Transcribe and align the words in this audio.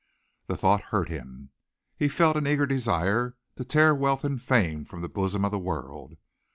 The 0.47 0.57
thought 0.57 0.85
hurt 0.85 1.09
him. 1.09 1.51
He 1.95 2.07
felt 2.07 2.35
an 2.35 2.47
eager 2.47 2.65
desire 2.65 3.35
to 3.55 3.63
tear 3.63 3.93
wealth 3.93 4.23
and 4.23 4.41
fame 4.41 4.83
from 4.83 5.03
the 5.03 5.07
bosom 5.09 5.45
of 5.45 5.51
the 5.51 5.59
world. 5.59 6.17